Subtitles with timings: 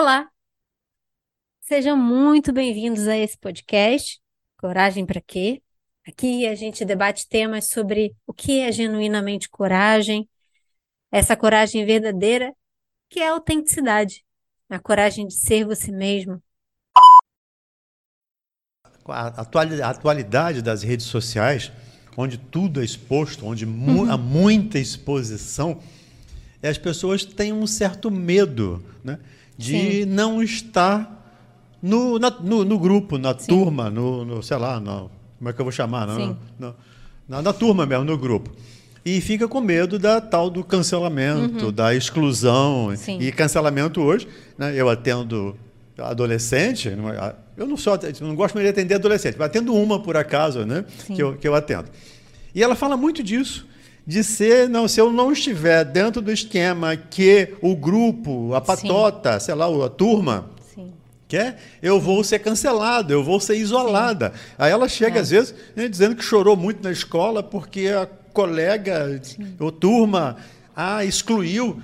[0.00, 0.28] Olá,
[1.60, 4.20] sejam muito bem-vindos a esse podcast,
[4.56, 5.60] Coragem para quê?
[6.06, 10.28] Aqui a gente debate temas sobre o que é genuinamente coragem,
[11.10, 12.54] essa coragem verdadeira,
[13.10, 14.24] que é a autenticidade,
[14.70, 16.40] a coragem de ser você mesmo.
[19.04, 19.42] A
[19.90, 21.72] atualidade das redes sociais,
[22.16, 24.12] onde tudo é exposto, onde mu uhum.
[24.12, 25.82] há muita exposição,
[26.62, 29.18] as pessoas têm um certo medo, né?
[29.58, 30.04] de Sim.
[30.06, 31.16] não estar
[31.82, 33.46] no, na, no, no, grupo, na Sim.
[33.46, 36.06] turma, no, no, sei lá, no, como é que eu vou chamar?
[36.06, 36.74] No, no,
[37.28, 38.50] na, na, turma mesmo, no grupo.
[39.04, 41.72] E fica com medo da tal do cancelamento, uhum.
[41.72, 42.94] da exclusão.
[42.96, 43.18] Sim.
[43.20, 45.56] E cancelamento hoje, né, eu atendo
[45.96, 50.16] adolescente, é, eu não só não gosto muito de atender adolescente, mas atendo uma por
[50.16, 51.88] acaso, né, que eu, que eu atendo.
[52.54, 53.66] E ela fala muito disso
[54.08, 59.38] de ser, não, se eu não estiver dentro do esquema que o grupo, a patota,
[59.38, 59.44] Sim.
[59.44, 60.94] sei lá, a turma Sim.
[61.28, 64.30] quer, eu vou ser cancelado, eu vou ser isolada.
[64.30, 64.54] Sim.
[64.56, 65.20] Aí ela chega, é.
[65.20, 69.20] às vezes, né, dizendo que chorou muito na escola porque a colega
[69.60, 70.38] ou turma
[70.74, 71.78] a excluiu.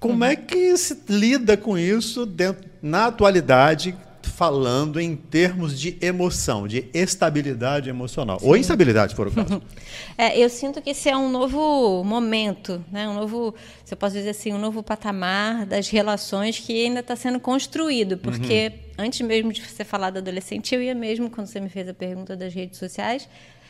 [0.00, 0.24] Como uhum.
[0.24, 3.94] é que se lida com isso dentro, na atualidade,
[4.38, 8.38] falando em termos de emoção, de estabilidade emocional.
[8.38, 8.46] Sim.
[8.46, 9.60] Ou instabilidade, se for o caso.
[10.16, 13.08] É, eu sinto que esse é um novo momento, né?
[13.08, 17.16] um novo, se eu posso dizer assim, um novo patamar das relações que ainda está
[17.16, 18.16] sendo construído.
[18.16, 19.06] Porque uhum.
[19.06, 21.94] antes mesmo de você falar da adolescente, eu ia mesmo, quando você me fez a
[21.94, 23.28] pergunta das redes sociais,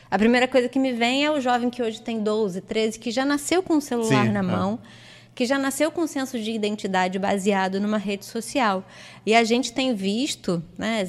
[0.09, 3.09] a primeira coisa que me vem é o jovem que hoje tem 12, 13, que
[3.09, 4.43] já nasceu com o celular Sim, na é.
[4.43, 4.79] mão.
[4.83, 5.08] É
[5.39, 8.83] que já nasceu com um senso de identidade baseado numa rede social.
[9.25, 11.07] E a gente tem visto, né,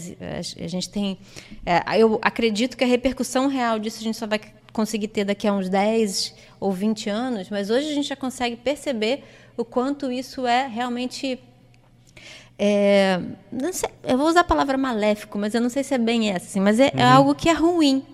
[0.57, 1.19] a gente tem.
[1.67, 4.41] É, eu acredito que a repercussão real disso a gente só vai
[4.73, 8.55] conseguir ter daqui a uns 10 ou 20 anos, mas hoje a gente já consegue
[8.55, 9.25] perceber
[9.57, 11.37] o quanto isso é realmente.
[12.57, 13.21] É,
[13.73, 16.47] sei, eu vou usar a palavra maléfico, mas eu não sei se é bem essa,
[16.47, 17.01] assim, mas é, é uhum.
[17.01, 18.07] é algo que é ruim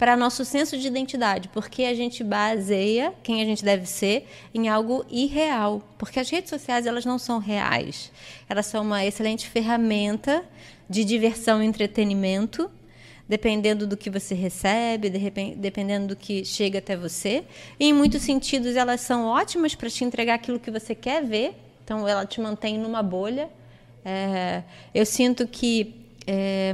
[0.00, 4.66] para nosso senso de identidade, porque a gente baseia quem a gente deve ser em
[4.66, 8.10] algo irreal, porque as redes sociais elas não são reais,
[8.48, 10.42] elas são uma excelente ferramenta
[10.88, 12.70] de diversão e entretenimento,
[13.28, 17.44] dependendo do que você recebe, de dependendo do que chega até você.
[17.78, 21.54] E, em muitos sentidos, elas são ótimas para te entregar aquilo que você quer ver.
[21.84, 23.50] Então, ela te mantém numa bolha.
[24.02, 24.62] É,
[24.94, 25.99] eu sinto que
[26.32, 26.72] é,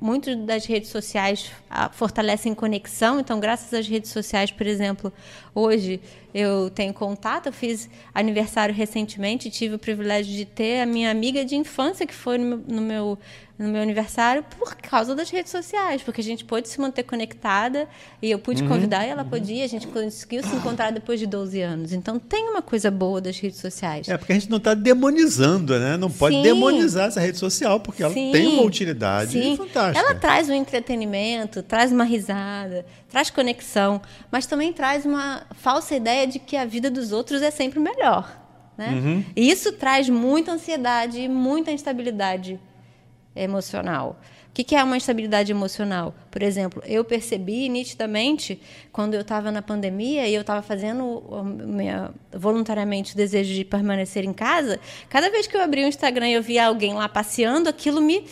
[0.00, 1.52] muitas das redes sociais
[1.92, 5.12] fortalecem conexão, então, graças às redes sociais, por exemplo,
[5.54, 6.00] hoje
[6.32, 11.44] eu tenho contato, eu fiz aniversário recentemente, tive o privilégio de ter a minha amiga
[11.44, 13.18] de infância que foi no meu, no meu
[13.58, 17.88] no meu aniversário por causa das redes sociais, porque a gente pôde se manter conectada
[18.20, 19.30] e eu pude uhum, convidar e ela uhum.
[19.30, 21.92] podia, a gente conseguiu se encontrar depois de 12 anos.
[21.92, 24.08] Então tem uma coisa boa das redes sociais.
[24.08, 25.96] É, porque a gente não está demonizando, né?
[25.96, 26.42] Não pode Sim.
[26.42, 28.30] demonizar essa rede social, porque ela Sim.
[28.30, 29.56] tem uma utilidade Sim.
[29.56, 29.98] fantástica.
[29.98, 36.26] Ela traz um entretenimento, traz uma risada, traz conexão, mas também traz uma falsa ideia
[36.26, 38.44] de que a vida dos outros é sempre melhor.
[38.76, 38.90] Né?
[38.90, 39.24] Uhum.
[39.34, 42.60] E isso traz muita ansiedade e muita instabilidade
[43.36, 44.20] emocional.
[44.48, 46.14] O que é uma instabilidade emocional?
[46.30, 48.58] Por exemplo, eu percebi nitidamente
[48.90, 51.22] quando eu estava na pandemia e eu estava fazendo
[52.32, 54.80] voluntariamente o desejo de permanecer em casa.
[55.10, 58.24] Cada vez que eu abria o Instagram e eu via alguém lá passeando, aquilo me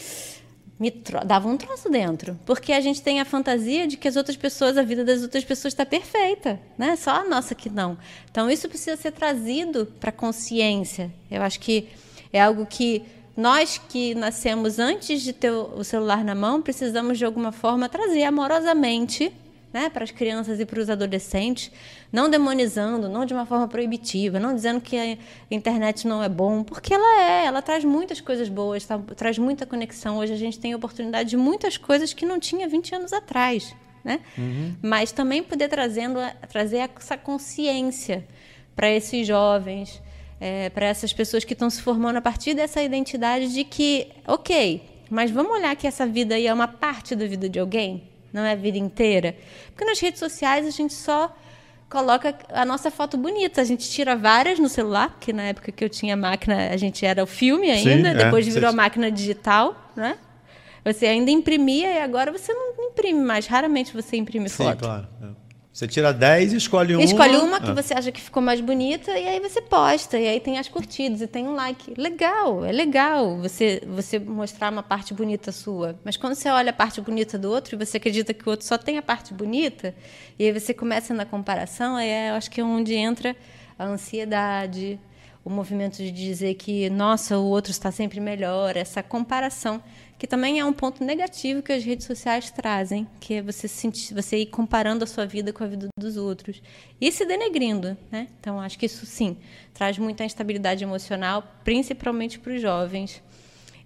[0.78, 0.90] me
[1.24, 2.38] dava um troço dentro.
[2.44, 5.44] Porque a gente tem a fantasia de que as outras pessoas, a vida das outras
[5.44, 6.96] pessoas está perfeita, né?
[6.96, 7.96] Só a nossa que não.
[8.30, 11.12] Então isso precisa ser trazido para a consciência.
[11.30, 11.88] Eu acho que
[12.32, 13.02] é algo que
[13.36, 18.24] nós que nascemos antes de ter o celular na mão, precisamos de alguma forma trazer
[18.24, 19.32] amorosamente
[19.74, 21.68] né, para as crianças e para os adolescentes,
[22.12, 25.18] não demonizando, não de uma forma proibitiva, não dizendo que a
[25.50, 29.66] internet não é bom, porque ela é, ela traz muitas coisas boas, tá, traz muita
[29.66, 30.18] conexão.
[30.18, 33.74] Hoje a gente tem oportunidade de muitas coisas que não tinha 20 anos atrás.
[34.04, 34.20] Né?
[34.38, 34.76] Uhum.
[34.80, 38.24] Mas também poder trazendo, trazer essa consciência
[38.76, 40.00] para esses jovens,
[40.40, 44.82] é, para essas pessoas que estão se formando a partir dessa identidade de que, ok,
[45.10, 48.02] mas vamos olhar que essa vida aí é uma parte da vida de alguém,
[48.32, 49.36] não é a vida inteira.
[49.68, 51.34] Porque nas redes sociais a gente só
[51.88, 53.60] coloca a nossa foto bonita.
[53.60, 57.06] A gente tira várias no celular, porque na época que eu tinha máquina, a gente
[57.06, 60.18] era o filme ainda, Sim, é, depois é, virou a máquina digital, né?
[60.84, 63.46] Você ainda imprimia e agora você não imprime mais.
[63.46, 64.80] Raramente você imprime Sim, foto.
[64.80, 65.08] Claro.
[65.22, 65.26] É.
[65.74, 67.02] Você tira 10 e escolhe uma.
[67.02, 67.74] Escolhe uma que ah.
[67.74, 70.16] você acha que ficou mais bonita e aí você posta.
[70.16, 71.94] E aí tem as curtidas e tem um like.
[71.98, 75.98] Legal, é legal você, você mostrar uma parte bonita sua.
[76.04, 78.64] Mas quando você olha a parte bonita do outro e você acredita que o outro
[78.64, 79.92] só tem a parte bonita,
[80.38, 83.34] e aí você começa na comparação, aí é, eu acho que é onde entra
[83.76, 85.00] a ansiedade,
[85.44, 89.82] o movimento de dizer que, nossa, o outro está sempre melhor, essa comparação,
[90.18, 94.14] que também é um ponto negativo que as redes sociais trazem, que é você, sentir,
[94.14, 96.62] você ir comparando a sua vida com a vida dos outros
[96.98, 97.94] e se denegrindo.
[98.10, 98.28] Né?
[98.40, 99.36] Então, acho que isso, sim,
[99.74, 103.22] traz muita instabilidade emocional, principalmente para os jovens.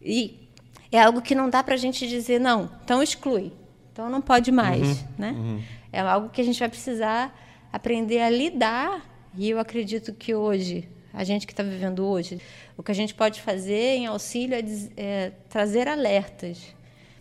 [0.01, 0.49] E
[0.93, 3.53] é algo que não dá para a gente dizer, não, então exclui,
[3.93, 5.01] então não pode mais.
[5.01, 5.31] Uhum, né?
[5.33, 5.63] Uhum.
[5.93, 7.37] É algo que a gente vai precisar
[7.73, 9.05] aprender a lidar,
[9.37, 10.89] e eu acredito que hoje
[11.19, 12.41] a gente que está vivendo hoje,
[12.77, 14.65] o que a gente pode fazer em auxílio é,
[14.97, 16.59] é, trazer alertas.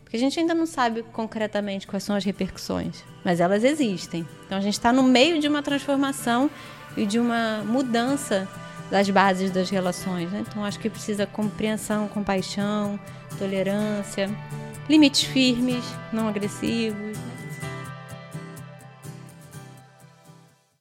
[0.04, 4.24] Porque a gente ainda não sabe concretamente quais são as repercussões, mas elas existem.
[4.46, 6.48] Então a gente está no meio de uma transformação
[6.96, 8.48] e de uma mudança
[8.92, 10.32] das bases das relações.
[10.32, 10.46] Né?
[10.48, 13.00] Então acho que precisa compreensão, compaixão,
[13.40, 14.30] tolerância,
[14.88, 15.84] limites firmes,
[16.14, 17.18] não agressivos.